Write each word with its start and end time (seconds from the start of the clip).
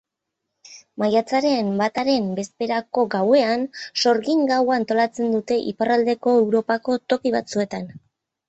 Maiatzaren 1.01 1.67
bataren 1.81 2.31
bezperako 2.39 3.05
gauean 3.17 3.67
sorgin 4.05 4.43
gaua 4.53 4.79
antolatzen 4.81 5.31
dute 5.37 5.59
Iparraldeko 5.75 6.35
Europako 6.43 7.01
toki 7.15 7.37
batzuetan. 7.39 7.91